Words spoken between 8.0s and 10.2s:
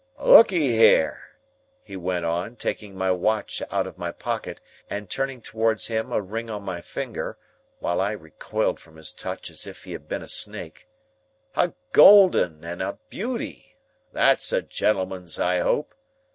I recoiled from his touch as if he had